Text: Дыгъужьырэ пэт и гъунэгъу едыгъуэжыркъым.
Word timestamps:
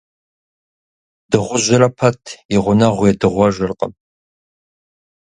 Дыгъужьырэ 1.29 1.89
пэт 1.97 2.23
и 2.55 2.57
гъунэгъу 2.63 3.07
едыгъуэжыркъым. 3.11 3.93